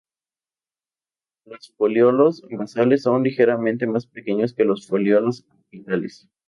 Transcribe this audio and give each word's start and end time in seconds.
Los 1.45 1.75
folíolos 1.77 2.41
basales 2.49 3.03
son 3.03 3.21
ligeramente 3.21 3.85
más 3.85 4.07
pequeños 4.07 4.51
que 4.55 4.63
los 4.65 4.87
folíolos 4.87 5.45
apicales. 5.67 6.27